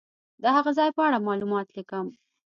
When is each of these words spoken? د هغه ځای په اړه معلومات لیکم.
د 0.41 0.43
هغه 0.55 0.71
ځای 0.77 0.89
په 0.95 1.01
اړه 1.07 1.25
معلومات 1.27 1.67
لیکم. 1.77 2.07